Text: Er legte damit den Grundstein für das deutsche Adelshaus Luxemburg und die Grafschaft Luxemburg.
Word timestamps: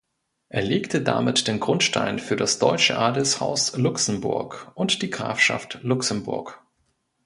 Er 0.49 0.63
legte 0.63 1.03
damit 1.03 1.47
den 1.47 1.59
Grundstein 1.59 2.17
für 2.17 2.35
das 2.35 2.57
deutsche 2.57 2.97
Adelshaus 2.97 3.77
Luxemburg 3.77 4.71
und 4.73 5.03
die 5.03 5.11
Grafschaft 5.11 5.77
Luxemburg. 5.83 6.59